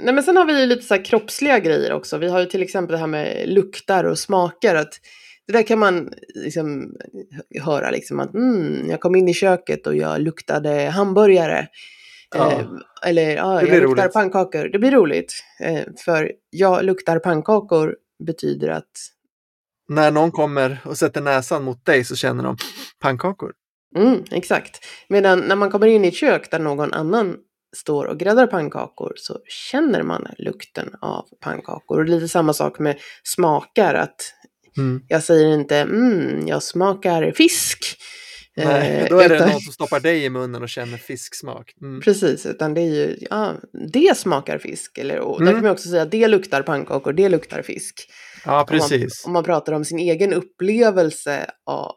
[0.00, 2.18] Nej men sen har vi ju lite så här kroppsliga grejer också.
[2.18, 4.74] Vi har ju till exempel det här med luktar och smaker.
[4.74, 4.92] Att
[5.46, 6.94] det där kan man liksom
[7.62, 11.68] höra liksom att mm, jag kom in i köket och jag luktade hamburgare.
[12.34, 12.52] Ja.
[12.52, 12.66] Eh,
[13.06, 14.12] eller ja, jag luktar roligt.
[14.12, 14.68] pannkakor.
[14.68, 15.32] Det blir roligt.
[15.60, 18.90] Eh, för jag luktar pannkakor betyder att
[19.88, 22.56] När någon kommer och sätter näsan mot dig så känner de
[23.00, 23.52] pannkakor.
[23.96, 24.78] Mm, exakt.
[25.08, 27.36] Medan när man kommer in i ett kök där någon annan
[27.76, 29.38] står och gräddar pannkakor så
[29.70, 31.98] känner man lukten av pannkakor.
[31.98, 33.94] Och lite samma sak med smakar.
[33.94, 34.16] Att
[34.76, 35.02] Mm.
[35.08, 37.96] jag säger inte mm, jag smakar fisk.
[38.56, 41.74] Nej, Eh, då är det utan- någon som stoppar dig i munnen och känner fisksmak.
[41.82, 42.00] Mm.
[42.00, 43.54] Precis, utan det är ju, ja,
[43.92, 44.98] det smakar fisk.
[44.98, 45.54] Eller, och där Mm.
[45.54, 48.08] kan man också säga, det luktar pannkakor, det luktar fisk.
[48.44, 49.26] Ja, Om man, precis.
[49.26, 51.92] om man pratar om sin egen upplevelse av,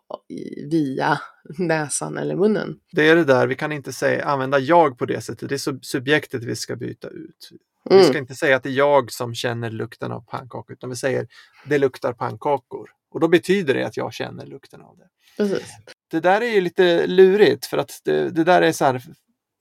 [0.72, 1.20] via
[1.58, 2.76] näsan eller munnen.
[2.91, 5.50] Det är det där, vi kan inte säga, använda jag på det sättet.
[5.50, 7.50] Det är sub- subjektet vi ska byta ut.
[7.89, 8.08] Vi Mm.
[8.08, 11.28] ska inte säga att det är jag som känner lukten av pannkakor, utan vi säger
[11.65, 12.89] det luktar pannkakor.
[13.12, 15.08] Och då betyder det att jag känner lukten av det.
[15.38, 15.67] Precis.
[16.12, 19.02] Det där är ju lite lurigt för att det, det där är så här,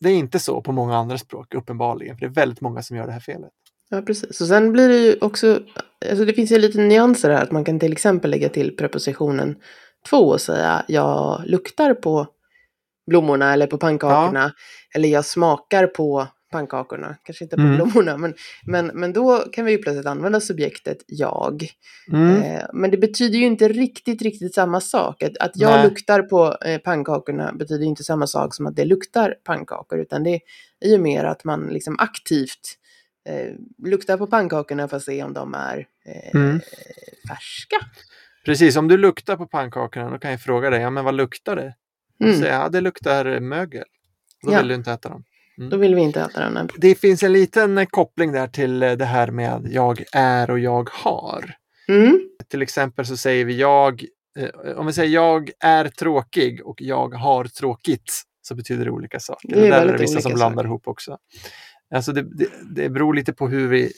[0.01, 2.97] det är inte så på många andra språk uppenbarligen, för det är väldigt många som
[2.97, 3.53] gör det här felet.
[3.89, 4.41] Ja, precis.
[4.41, 5.61] Och sen blir det ju också,
[6.11, 9.57] alltså det finns ju lite nyanser här, att man kan till exempel lägga till prepositionen
[10.11, 12.27] två och säga jag luktar på
[13.07, 14.53] blommorna eller på pannkakorna.
[14.95, 17.77] Eller jag smakar på pannkakorna, kanske inte på Mm.
[17.77, 18.17] blommorna.
[18.19, 18.35] Men,
[18.67, 21.69] men, men då kan vi ju plötsligt använda subjektet jag.
[22.13, 22.43] Mm.
[22.43, 25.23] Eh, men det betyder ju inte riktigt, riktigt samma sak.
[25.23, 25.85] Att, att jag Nej.
[25.85, 29.99] luktar på eh, pannkakorna betyder inte samma sak som att det luktar pannkakor.
[29.99, 30.41] Utan det
[30.81, 32.61] är ju mer att man liksom aktivt
[33.29, 33.53] eh,
[33.91, 36.61] luktar på pannkakorna för att se om de är eh, Mm.
[37.29, 37.77] färska.
[38.45, 41.57] Precis, om du luktar på pannkakorna då kan jag fråga dig, ja men vad luktar
[41.57, 41.75] det?
[42.25, 42.37] Mm.
[42.41, 43.85] Säga, ja det luktar mögel.
[44.43, 44.59] Då Ja.
[44.59, 45.25] vill du inte äta dem.
[45.57, 46.57] Då vill vi inte äta den.
[46.57, 46.69] här.
[46.77, 50.59] Det finns en liten eh, koppling där till eh, det här med jag är och
[50.59, 51.55] jag har.
[51.89, 52.21] Mm.
[52.49, 54.05] Till exempel så säger vi jag,
[54.39, 59.21] eh, om vi säger jag är tråkig och jag har tråkigt så betyder det olika
[59.21, 59.49] saker.
[59.49, 60.69] Det är där är det vissa som blandar saker.
[60.69, 61.19] ihop också.
[61.95, 63.93] Alltså det, det, det beror lite på hur vi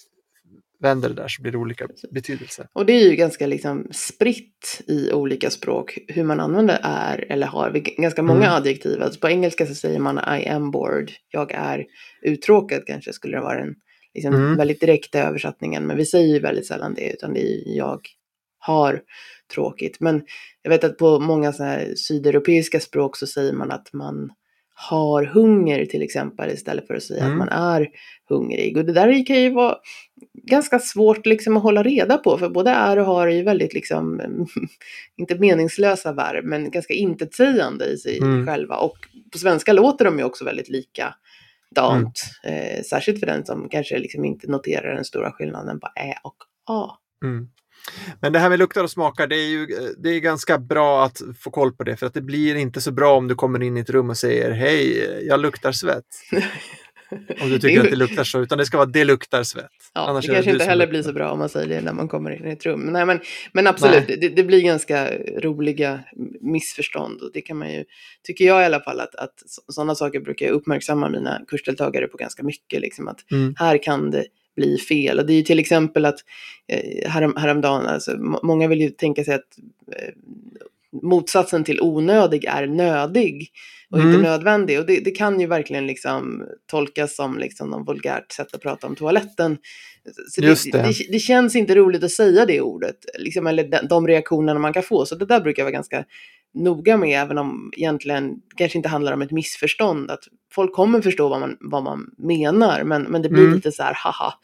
[0.82, 2.66] vänder det där så blir det olika betydelser.
[2.72, 7.46] Och det är ju ganska liksom spritt i olika språk hur man använder är eller
[7.46, 7.70] har.
[8.02, 8.52] Ganska många Mm.
[8.54, 9.02] adjektiv.
[9.02, 11.10] Alltså på engelska så säger man I am bored.
[11.30, 11.84] Jag är
[12.22, 13.74] uttråkad kanske skulle det vara den
[14.14, 14.56] liksom Mm.
[14.56, 15.86] väldigt direkta översättningen.
[15.86, 18.00] Men vi säger ju väldigt sällan det utan det är jag
[18.58, 19.00] har
[19.54, 20.00] tråkigt.
[20.00, 20.22] Men
[20.62, 24.30] jag vet att på många så här sydeuropeiska språk så säger man att man
[24.80, 27.32] har hunger till exempel istället för att säga Mm.
[27.32, 27.88] att man är
[28.28, 28.76] hungrig.
[28.76, 29.76] Och det där kan ju vara
[30.34, 33.74] ganska svårt liksom att hålla reda på för både är och har är ju väldigt
[33.74, 34.20] liksom,
[35.16, 38.46] inte meningslösa verb men ganska intetsägande i sig Mm.
[38.46, 38.76] själva.
[38.76, 38.96] Och
[39.32, 42.20] på svenska låter de ju också väldigt likadant.
[42.44, 46.36] Eh, särskilt för den som kanske liksom inte noterar den stora skillnaden på ä och
[46.66, 46.90] a.
[47.24, 47.48] Mm.
[48.20, 49.66] Men det här med luktar och smakar, det är ju
[49.98, 52.92] det är ganska bra att få koll på det för att det blir inte så
[52.92, 56.04] bra om du kommer in i ett rum och säger hej, jag luktar svett.
[57.40, 59.64] Om du tycker att det luktar så, utan det ska vara det luktar svett.
[59.94, 60.90] Ja, Annars det kanske inte heller luktar.
[60.90, 62.80] blir så bra om man säger det när man kommer in i ett rum.
[62.80, 63.20] Nej, men,
[63.52, 65.10] men absolut, det, det blir ganska
[65.42, 66.00] roliga
[66.40, 67.22] missförstånd.
[67.22, 67.84] Och det kan man ju,
[68.22, 69.34] tycker jag i alla fall, att, att
[69.68, 72.80] sådana saker brukar jag uppmärksamma mina kursdeltagare på ganska mycket.
[72.80, 73.54] Liksom, att Mm.
[73.58, 74.24] här kan det
[74.58, 75.18] bli fel.
[75.18, 76.18] Och det är ju till exempel att
[76.68, 79.58] eh, härom, häromdagen, alltså, må- många vill ju tänka sig att
[79.96, 80.14] eh,
[81.02, 83.50] motsatsen till onödig är nödig
[83.90, 84.10] och Mm.
[84.10, 84.78] inte nödvändig.
[84.78, 88.86] Och det, det kan ju verkligen liksom tolkas som liksom någon vulgärt sätt att prata
[88.86, 89.58] om toaletten.
[90.30, 91.12] Så det, det.
[91.12, 94.82] det, känns inte roligt att säga det ordet, liksom, eller de, de reaktionerna man kan
[94.82, 95.06] få.
[95.06, 96.04] Så det där brukar vara ganska
[96.54, 100.10] noga med, även om egentligen kanske inte handlar om ett missförstånd.
[100.10, 100.20] Att
[100.52, 103.54] folk kommer förstå vad man, vad man menar, men, men det blir Mm.
[103.54, 104.34] lite så här, haha,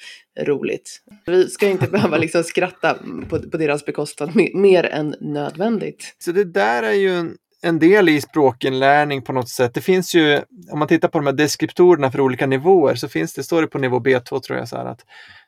[0.40, 1.00] roligt.
[1.26, 2.96] Vi ska inte behöva liksom skratta
[3.28, 6.14] på, på deras bekostnad me- mer än nödvändigt.
[6.18, 9.74] Så det där är ju en, en del i språkinlärning på något sätt.
[9.74, 10.40] Det finns ju,
[10.72, 13.68] om man tittar på de här deskriptorerna för olika nivåer så finns det, står det
[13.68, 15.00] på nivå B2 tror jag så här att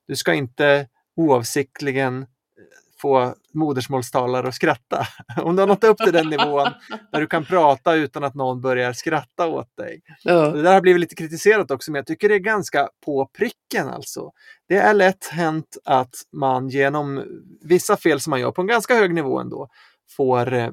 [0.09, 2.27] du ska inte oavsiktligen
[3.01, 5.07] få modersmålstalare att skratta.
[5.43, 6.71] Om du har nått upp till den nivån
[7.13, 10.01] där du kan prata utan att någon börjar skratta åt dig.
[10.23, 10.49] Ja.
[10.49, 13.89] Det där har blivit lite kritiserat också, men jag tycker det är ganska på pricken
[13.89, 14.31] alltså.
[14.69, 17.25] Det är lätt hänt att man genom
[17.61, 19.69] vissa fel som man gör på en ganska hög nivå ändå
[20.17, 20.69] får eh,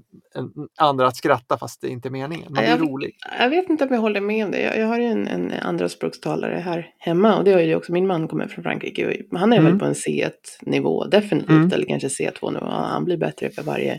[0.80, 2.46] andra att skratta fast det inte är meningen.
[2.50, 3.16] Man blir jag- rolig.
[3.40, 4.62] Jag vet inte om jag håller med om det.
[4.62, 8.08] Jag, jag har ju en, en andraspråkstalare här hemma och det har ju också min
[8.08, 9.24] man kommer från Frankrike.
[9.32, 9.72] Och han är Mm.
[9.72, 11.72] väl på en C1-nivå definitivt, Mm.
[11.74, 12.66] eller kanske C2-nivå.
[12.66, 13.92] Han blir bättre för varje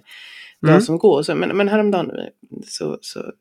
[0.63, 0.75] Mm.
[0.75, 1.23] dag som går.
[1.23, 2.11] Så, men, men häromdagen
[2.67, 3.33] så, så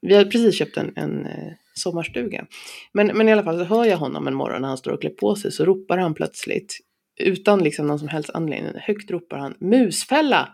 [0.00, 2.46] vi hade precis köpt en, en eh, sommarstuga.
[2.92, 5.00] Men, men i alla fall så hör jag honom en morgon när han står och
[5.00, 6.78] klär på sig så ropar han plötsligt
[7.20, 10.48] utan liksom någon som helst anledning, högt ropar han musfälla.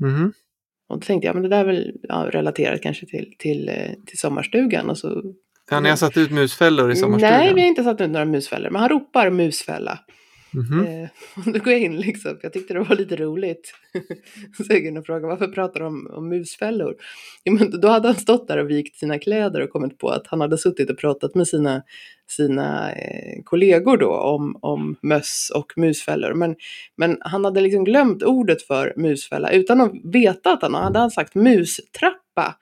[0.00, 0.32] Mhm.
[0.88, 3.90] Och då tänkte jag, men det där är väl ja, relaterat kanske till, till, eh,
[4.06, 4.90] till sommarstugan.
[4.90, 5.22] Och så,
[5.70, 7.38] Ja, ni har satt ut musfällor i sommarstugan?
[7.38, 9.98] Nej, vi har inte satt ut några musfällor, men han ropar musfälla.
[10.54, 10.86] Mhm.
[10.86, 11.08] Eh,
[11.52, 13.74] då går jag in liksom, jag tyckte det var lite roligt.
[14.56, 16.94] så jag gick in och frågade varför pratar de om, om musfällor?
[17.42, 20.26] Ja, men då hade han stått där och vikt sina kläder och kommit på att
[20.26, 21.82] han hade suttit och pratat med sina,
[22.30, 26.34] sina eh, kollegor då om, om möss och musfällor.
[26.34, 26.56] Men,
[26.96, 31.10] men han hade liksom glömt ordet för musfälla utan att veta att han hade han
[31.10, 32.54] sagt mustrappa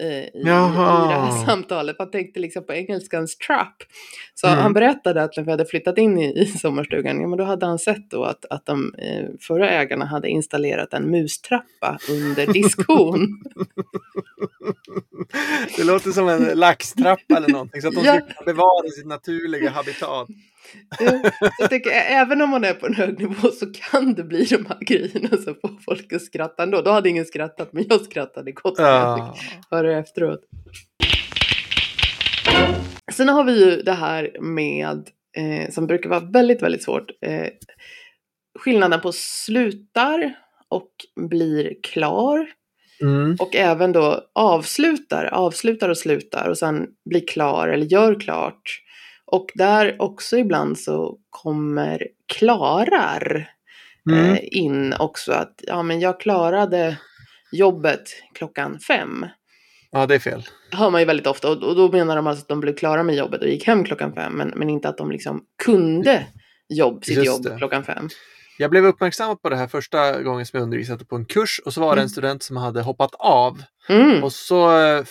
[0.00, 1.08] eh, I, i det Jaha.
[1.08, 1.98] här samtalet.
[1.98, 3.74] Man tänkte liksom på engelskans trap.
[4.34, 4.58] Så Mm.
[4.58, 7.66] han berättade att när vi hade flyttat in i, i sommarstugan, ja, men då hade
[7.66, 13.42] han sett då att, att de eh, förra ägarna hade installerat en mustrappa under diskhon.
[15.76, 18.20] Det låter som en laxtrappa eller någonting så att de Ja.
[18.34, 20.28] ska bevara sitt naturliga habitat.
[21.58, 24.44] Jag tänker, ä- även om man är på en hög nivå så kan det bli
[24.44, 26.82] de här grejerna som får folk att skratta ändå.
[26.82, 29.34] Då hade ingen skrattat, men jag skrattade gott när jag Ja.
[29.38, 30.40] fick höra efteråt.
[33.12, 37.46] Sen har vi ju det här med, eh, som brukar vara väldigt, väldigt svårt, eh,
[38.58, 40.34] skillnaden på slutar
[40.68, 40.90] och
[41.30, 42.46] blir klar.
[43.02, 43.36] Mm.
[43.40, 48.80] Och även då avslutar, avslutar och slutar och sen blir klar eller gör klart.
[49.32, 53.50] Och där också ibland så kommer klarar
[54.10, 54.32] Mm.
[54.32, 56.96] eh, in också att ja men jag klarade
[57.52, 58.02] jobbet
[58.34, 59.26] klockan fem.
[59.90, 60.42] Ja, det är fel.
[60.72, 63.02] hör man ju väldigt ofta och, och då menar de alltså att de blev klara
[63.02, 66.26] med jobbet och gick hem klockan fem men, men inte att de liksom kunde
[66.68, 67.56] jobb, sitt Just jobb det.
[67.58, 68.08] klockan fem.
[68.58, 71.74] Jag blev uppmärksammad på det här första gången som jag undervisade på en kurs och
[71.74, 72.08] så var det en Mm.
[72.08, 73.62] student som hade hoppat av.
[73.88, 75.04] Mm, Och så eh,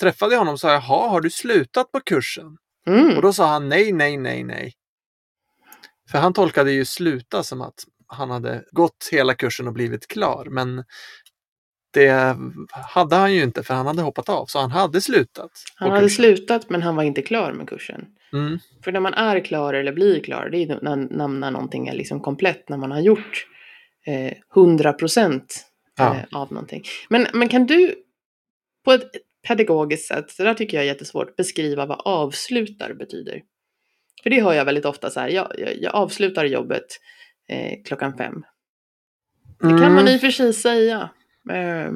[0.00, 2.56] träffade jag honom och sa, jaha, har du slutat på kursen?
[2.86, 3.16] Mm.
[3.16, 4.72] Och då sa han nej, nej, nej, nej.
[6.10, 10.46] För han tolkade ju sluta som att han hade gått hela kursen och blivit klar.
[10.50, 10.84] Men
[11.92, 12.36] det
[12.70, 14.46] hade han ju inte för han hade hoppat av.
[14.46, 15.50] Så han hade slutat.
[15.74, 16.24] Han hade kursen.
[16.24, 18.06] slutat men han var inte klar med kursen.
[18.32, 18.58] Mm.
[18.84, 21.94] För när man är klar eller blir klar, det är när, när, när någonting är
[21.94, 23.46] liksom komplett, när man har gjort
[24.06, 25.66] eh, 100 procent
[25.96, 26.14] Ja.
[26.14, 26.82] eh, av någonting.
[27.08, 27.94] Men, men kan du
[28.84, 29.10] på ett
[29.48, 33.42] pedagogiskt sätt, så där tycker jag är jättesvårt, beskriva vad avslutar betyder?
[34.22, 36.86] För det hör jag väldigt ofta så här, jag, jag, jag avslutar jobbet
[37.48, 38.42] eh, klockan fem.
[39.60, 39.94] Det kan Mm.
[39.94, 41.10] man i och för sig säga.
[41.50, 41.90] Eh,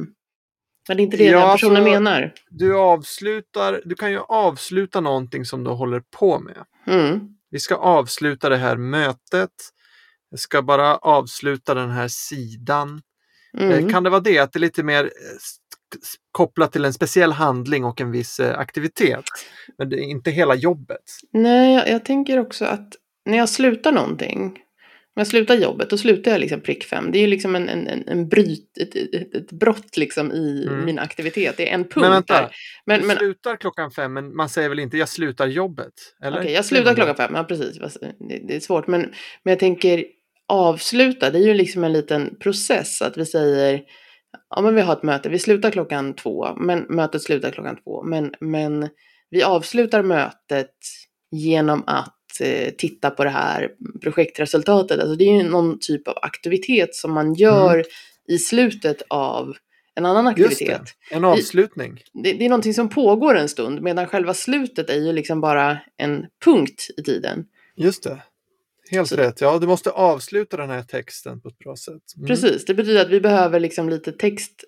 [0.89, 2.33] men det är inte det Ja, den personen alltså- menar.
[2.51, 6.65] Du avslutar, du kan ju avsluta någonting som du håller på med.
[6.87, 7.21] Mm.
[7.51, 9.51] Vi ska avsluta det här mötet.
[10.31, 13.03] Jag ska bara avsluta den här sidan.
[13.59, 13.71] Mm.
[13.87, 15.11] Eh, Kan det vara det, att det är lite mer eh,
[16.33, 19.25] kopplat till en speciell handling och en viss eh, aktivitet?
[19.79, 21.03] Men det är inte hela jobbet.
[21.33, 22.89] Nej, jag, jag tänker också att
[23.27, 24.59] när jag slutar någonting,
[25.17, 27.13] när jag slutar jobbet, då slutar jag liksom prick fem.
[27.13, 30.67] Det är ju liksom en, en, en, en bryt, ett, ett, ett brott liksom i
[30.69, 30.85] Mm.
[30.85, 31.57] min aktivitet.
[31.57, 32.51] Det är en punkt Men vänta, där.
[32.87, 35.93] Men, du men slutar klockan fem, men man säger väl inte jag slutar jobbet?
[36.25, 37.33] Okej, jag Säger slutar klockan fem.
[37.35, 37.79] Ja, precis.
[38.49, 38.87] Det är svårt.
[38.87, 39.01] Men,
[39.43, 40.05] men jag tänker
[40.49, 43.03] avsluta, det är ju liksom en liten process.
[43.03, 43.83] Att vi säger,
[44.51, 48.03] ja men vi har ett möte, vi slutar klockan två, men mötet slutar klockan två.
[48.03, 48.89] Men, men
[49.31, 50.75] vi avslutar mötet
[51.31, 53.71] genom att eh, titta på det här
[54.03, 55.01] projektresultatet.
[55.01, 57.85] Alltså det är ju någon typ av aktivitet som man gör
[58.29, 59.57] i slutet av
[59.95, 60.39] en annan Mm.
[60.39, 60.83] Just aktivitet.
[61.11, 62.01] det, en avslutning.
[62.13, 65.79] Det, det är någonting som pågår en stund medan själva slutet är ju liksom bara
[65.97, 67.45] en punkt i tiden.
[67.77, 68.23] Just det.
[68.91, 69.41] Helt Så- rätt.
[69.41, 72.03] Ja, du måste avsluta den här texten på ett bra sätt.
[72.17, 72.27] Mm.
[72.27, 74.65] Precis, det betyder att vi behöver liksom lite text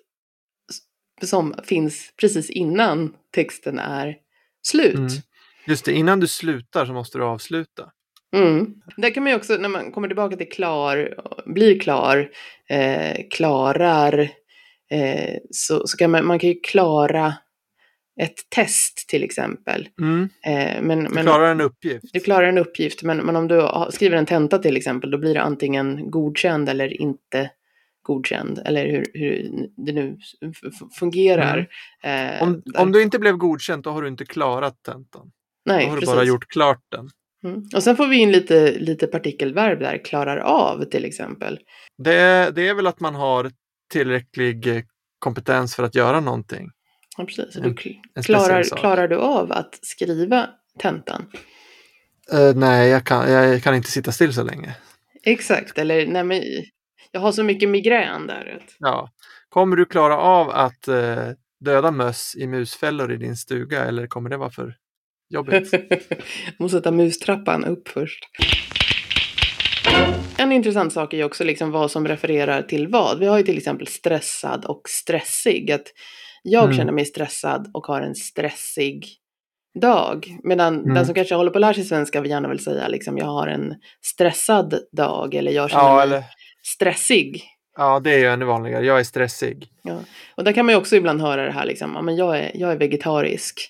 [1.23, 4.15] som finns precis innan texten är
[4.67, 4.95] slut.
[4.95, 5.07] Mm.
[5.67, 7.91] Just det, innan du slutar så måste du avsluta.
[8.35, 8.73] Mm.
[8.97, 11.13] Där kan man ju också, när man kommer tillbaka till klar,
[11.45, 12.29] blir klar,
[12.69, 14.19] eh, klarar,
[14.91, 17.33] eh, så, så kan man, man kan ju klara
[18.21, 19.89] ett test till exempel.
[20.01, 20.29] Mm.
[20.45, 22.05] Eh, men, Du men, klarar en uppgift.
[22.13, 25.33] du klarar en uppgift, men, men om du skriver en tenta till exempel, då blir
[25.33, 27.51] det antingen godkänd eller inte
[28.01, 29.49] godkänd, eller hur, hur
[29.85, 30.17] det nu
[30.99, 31.67] fungerar.
[32.03, 35.31] Eh, Om, om du inte blev godkänd, då har du inte klarat tentan.
[35.65, 36.15] Nej, Då har du precis.
[36.15, 37.09] bara gjort klart den.
[37.43, 37.63] Mm.
[37.75, 41.59] Och sen får vi in lite, lite partikelverb där, klarar av till exempel.
[42.03, 43.51] Det, det är väl att man har
[43.91, 44.81] tillräcklig eh,
[45.19, 46.69] kompetens för att göra någonting.
[47.17, 47.55] Ja, precis.
[47.55, 48.79] En- du en klarar, sak.
[48.79, 50.49] klarar du av att skriva
[50.79, 51.25] tentan?
[52.33, 54.75] Eh, nej, jag kan, jag kan inte sitta still så länge.
[55.23, 56.41] Exakt, eller nej men
[57.11, 58.59] jag har så mycket migrän där.
[58.79, 59.11] Ja.
[59.49, 61.29] Kommer du klara av att eh,
[61.65, 64.75] döda möss i musfällor i din stuga eller kommer det vara för
[65.29, 65.73] jobbigt?
[65.73, 65.81] Jag
[66.59, 68.25] måste ta mustrappan upp först.
[70.37, 73.19] en intressant sak är ju också liksom vad som refererar till vad.
[73.19, 75.71] Vi har ju till exempel stressad och stressig.
[75.71, 75.87] Att
[76.47, 76.77] jag Mm.
[76.77, 79.05] känner mig stressad och har en stressig
[79.81, 80.37] dag.
[80.43, 80.93] Medan Mm.
[80.93, 83.25] den som kanske håller på att lära sig svenska vill gärna väl säga liksom jag
[83.25, 86.23] har en stressad dag eller jag känner Ja, mig eller,
[86.63, 87.43] stressig.
[87.77, 88.85] ja, det är ju ännu vanligare.
[88.85, 89.67] Jag är stressig.
[90.35, 92.51] Och där kan man ju också ibland höra det här liksom, ja, men jag är,
[92.53, 93.69] jag är vegetarisk.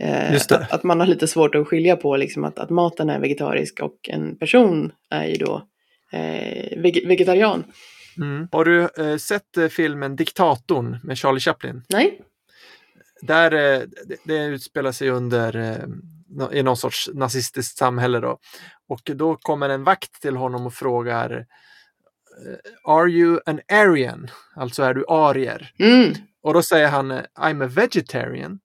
[0.00, 0.34] Eh.
[0.34, 3.80] Att, att man har lite svårt att skilja på liksom, att, att maten är vegetarisk
[3.80, 5.62] och en person är ju då
[6.12, 7.64] eh, veg- vegetarian.
[8.18, 8.48] Mm.
[8.52, 11.82] Har du eh, sett eh, filmen Diktatorn med Charlie Chaplin?
[11.88, 12.20] Nej?
[13.22, 18.38] Där, eh, det, det utspelar sig under eh, i någon sorts nazistiskt samhälle då.
[18.88, 24.28] Och då kommer en vakt till honom och frågar eh, Are you an Aryan?
[24.56, 25.72] Alltså är du arier?
[25.78, 26.14] Mm.
[26.42, 28.60] Och då säger han I'm a vegetarian.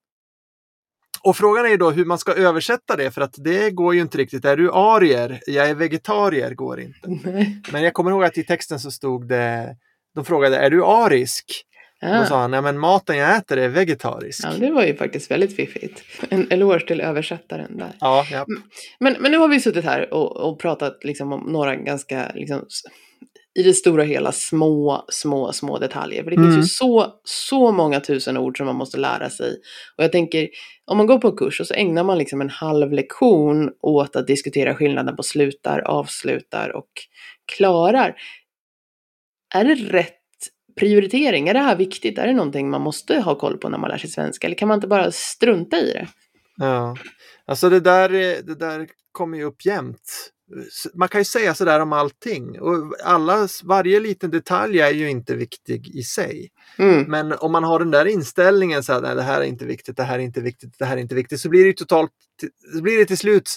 [1.24, 4.00] Och frågan är ju då hur man ska översätta det för att det går ju
[4.00, 4.44] inte riktigt.
[4.44, 5.40] Är du arier?
[5.46, 6.98] Jag är vegetarier går inte.
[7.30, 7.62] Nej.
[7.72, 9.76] Men jag kommer ihåg att i texten så stod det
[10.14, 11.44] de frågade är du arisk?
[12.02, 12.40] Och då sa Ja.
[12.40, 14.40] han, nej men maten jag äter är vegetarisk.
[14.44, 16.02] ja, det var ju faktiskt väldigt fiffigt.
[16.28, 17.92] En eloge till översättaren där.
[18.00, 18.46] Ja, ja.
[19.00, 22.64] Men, men nu har vi suttit här och, och pratat liksom om några ganska, liksom,
[23.58, 26.22] i det stora hela, små, små, små detaljer.
[26.22, 26.52] För det Mm.
[26.52, 29.50] finns ju så, så många tusen ord som man måste lära sig.
[29.96, 30.48] Och jag tänker,
[30.84, 34.16] om man går på en kurs och så ägnar man liksom en halv lektion åt
[34.16, 36.90] att diskutera skillnaden på slutar, avslutar och
[37.56, 38.14] klarar.
[39.54, 40.14] Är det rätt
[40.80, 41.48] prioritering?
[41.48, 42.18] Är det här viktigt?
[42.18, 44.46] Är det någonting man måste ha koll på när man lär sig svenska?
[44.46, 46.06] Eller kan man inte bara strunta i det?
[46.56, 46.96] ja.
[47.46, 48.08] Alltså det där,
[48.42, 50.30] det där kommer ju upp jämt.
[50.94, 52.60] Man kan ju säga sådär om allting.
[52.60, 56.50] Och alla, varje liten detalj är ju inte viktig i sig.
[56.78, 57.02] Mm.
[57.02, 60.02] Men om man har den där inställningen så att det här är inte viktigt, det
[60.02, 62.10] här är inte viktigt, det här är inte viktigt, så blir det totalt,
[62.76, 63.48] så blir det till slut,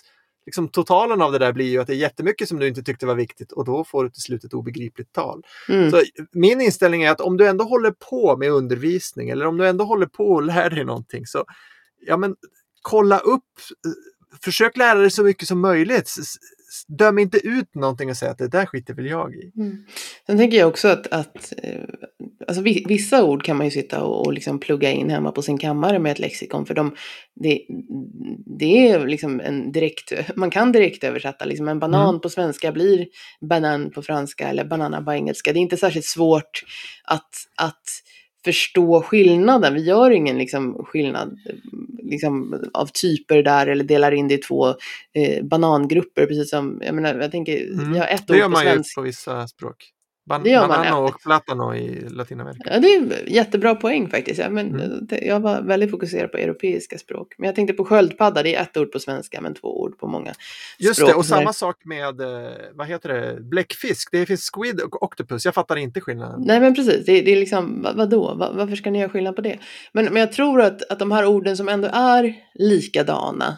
[0.46, 3.06] liksom totalen av det där blir ju att det är jättemycket som du inte tyckte
[3.06, 5.44] var viktigt och då får du till slut ett obegripligt tal.
[5.70, 5.92] Mm.
[5.92, 9.68] Så min inställning är att om du ändå håller på med undervisning eller om du
[9.68, 11.46] ändå håller på och lär dig någonting så
[12.00, 12.36] ja men
[12.82, 13.44] kolla upp,
[13.86, 13.92] eh,
[14.44, 16.10] försök lära dig så mycket som möjligt.
[16.88, 19.52] Döm inte ut någonting och säg att det där skiter väl jag i.
[19.56, 19.78] Mm.
[20.26, 21.82] Sen tänker jag också att, att eh,
[22.48, 25.42] alltså vi- vissa ord kan man ju sitta och, och liksom plugga in hemma på
[25.42, 26.66] sin kammare med ett lexikon.
[26.66, 26.96] För de,
[27.36, 27.62] det,
[28.60, 31.46] det är liksom en direkt, man kan direkt översätta.
[31.46, 32.22] Liksom en banan Mm.
[32.22, 33.08] på svenska blir
[33.50, 35.54] banan på franska eller banana på engelska.
[35.54, 36.64] Det är inte särskilt svårt
[37.04, 37.84] att, att
[38.48, 39.74] förstå skillnaden.
[39.74, 41.38] Vi gör ingen liksom, skillnad
[42.04, 44.68] liksom, av typer där eller delar in det i två
[45.14, 46.26] eh, banangrupper.
[46.26, 47.94] Precis som, jag menar, jag tänker, Mm.
[47.96, 49.02] jag har ett Det ord gör på man ju svenska.
[49.02, 49.76] på vissa språk.
[50.30, 50.98] Ban- Det gör man, banano ja.
[50.98, 52.70] och platano i Latinamerika.
[52.74, 54.40] Ja, det är jättebra poäng faktiskt.
[54.40, 55.06] Ja, men Mm.
[55.08, 57.34] det- Jag var väldigt fokuserad på europeiska språk.
[57.38, 60.08] Men jag tänkte på sköldpadda, det är ett ord på svenska men två ord på
[60.08, 60.34] många
[60.80, 61.10] Just språk.
[61.10, 64.10] det, och samma sak med, eh, vad heter det, bläckfisk.
[64.12, 65.46] Det finns squid och octopus.
[65.46, 66.42] Jag fattar inte skillnaden.
[66.46, 68.34] Nej men precis, det, det är liksom, vad, vadå?
[68.36, 69.58] Va, varför ska ni göra skillnad på det?
[69.92, 73.58] Men, men jag tror att, att de här orden som ändå är likadana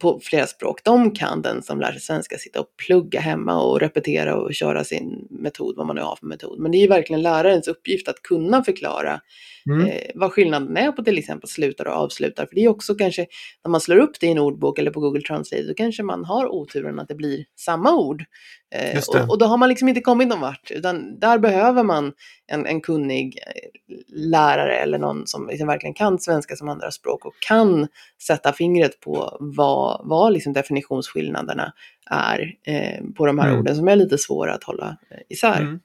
[0.00, 3.80] på flera språk, de kan den som lär sig svenska sitta och plugga hemma och
[3.80, 6.60] repetera och köra sin metod, vad man nu har för metod.
[6.60, 9.20] Men det är ju verkligen lärarens uppgift att kunna förklara
[9.70, 9.86] Mm.
[9.86, 12.46] eh, vad skillnaden är på till exempel slutar och avslutar.
[12.46, 13.26] För det är också kanske,
[13.64, 16.24] när man slår upp det i en ordbok eller på Google Translate, då kanske man
[16.24, 18.24] har oturen att det blir samma ord.
[18.74, 22.12] Eh, och, och då har man liksom inte kommit någon vart, utan där behöver man
[22.46, 27.26] en, en kunnig eh, lärare eller någon som liksom verkligen kan svenska som andra språk
[27.26, 27.88] och kan
[28.26, 31.72] sätta fingret på vad, vad liksom definitionsskillnaderna
[32.10, 33.60] är eh, på de här Mm.
[33.60, 35.60] orden som är lite svåra att hålla eh, isär.
[35.60, 35.80] Mm.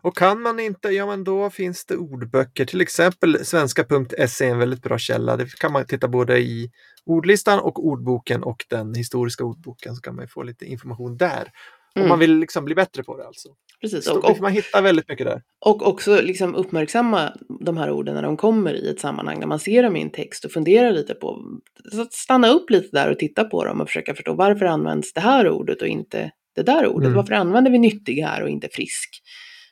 [0.00, 4.58] Och kan man inte, ja men då finns det ordböcker, till exempel svenska.se är en
[4.58, 5.36] väldigt bra källa.
[5.36, 6.70] Det kan man titta både i
[7.06, 11.50] ordlistan och ordboken och den historiska ordboken så kan man få lite information där.
[11.96, 12.08] Mm.
[12.08, 13.48] man vill liksom bli bättre på det alltså.
[13.80, 15.42] Precis, och, och, man hittar väldigt mycket där.
[15.64, 19.58] Och också liksom uppmärksamma de här orden när de kommer i ett sammanhang, när man
[19.58, 21.42] ser dem i en text och fundera lite på,
[21.92, 25.12] så att stanna upp lite där och titta på dem och försöka förstå varför används
[25.12, 27.06] det här ordet och inte det där ordet?
[27.06, 27.16] Mm.
[27.16, 29.22] Varför använder vi nyttig här och inte frisk?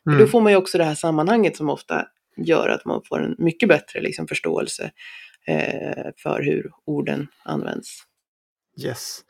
[0.07, 0.18] Mm.
[0.18, 2.06] Då får man ju också det här sammanhanget som ofta
[2.37, 4.90] gör att man får en mycket bättre liksom, förståelse
[5.46, 7.88] eh, för hur orden används.
[8.81, 9.20] Yes.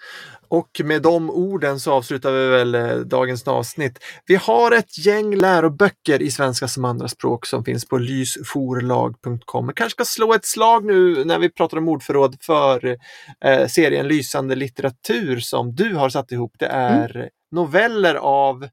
[0.48, 3.98] Och med de orden så avslutar vi väl eh, dagens avsnitt.
[4.26, 9.66] Vi har ett gäng läroböcker i svenska som andraspråk som finns på lysforlag.com.
[9.66, 12.96] Vi kanske ska slå ett slag nu när vi pratar om ordförråd för
[13.44, 16.52] eh, serien Lysande litteratur som du har satt ihop.
[16.58, 18.68] Det är noveller av,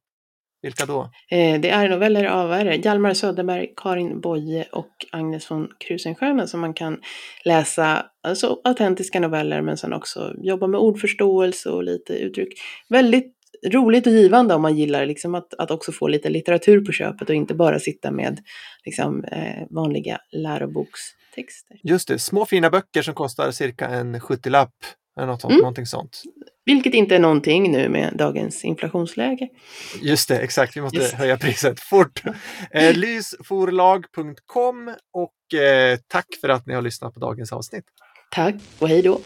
[0.64, 1.02] vilka då?
[1.32, 2.76] Eh, det är noveller av vad är det?
[2.76, 7.00] Hjalmar Söderberg, Karin Boye och Agnes von Krusenstjerna som man kan
[7.46, 12.54] läsa, alltså autentiska noveller men sen också jobba med ordförståelse och lite uttryck.
[12.90, 13.34] Väldigt
[13.68, 17.30] roligt och givande om man gillar liksom att, att också få lite litteratur på köpet
[17.30, 18.40] och inte bara sitta med
[18.86, 21.78] liksom, eh, vanliga lärobokstexter.
[21.84, 24.74] Just det, små fina böcker som kostar cirka en 70-lapp.
[25.18, 25.58] Eller något, Mm.
[25.58, 26.22] någonting sånt.
[26.66, 29.50] Vilket inte är någonting nu med dagens inflationsläge.
[30.02, 30.78] Just det, exakt.
[30.78, 31.14] Vi måste Just.
[31.14, 32.24] höja priset fort.
[32.72, 37.86] Eh, Lysforlag.com och eh, tack för att ni har lyssnat på dagens avsnitt.
[38.32, 39.20] Tack och hej då.